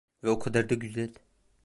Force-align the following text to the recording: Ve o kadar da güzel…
Ve 0.23 0.29
o 0.29 0.39
kadar 0.39 0.69
da 0.69 0.75
güzel… 0.75 1.09